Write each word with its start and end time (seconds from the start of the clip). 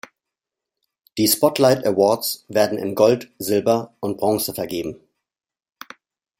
Die 1.19 1.27
spotlight 1.27 1.85
Awards 1.85 2.43
werden 2.47 2.79
in 2.79 2.95
Gold, 2.95 3.29
Silber 3.37 3.95
und 3.99 4.17
Bronze 4.17 4.51
vergeben. 4.51 4.99